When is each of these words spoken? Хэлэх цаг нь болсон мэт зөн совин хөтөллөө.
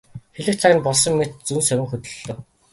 Хэлэх 0.35 0.55
цаг 0.61 0.71
нь 0.75 0.85
болсон 0.85 1.13
мэт 1.17 1.31
зөн 1.47 1.61
совин 1.67 1.87
хөтөллөө. 1.89 2.35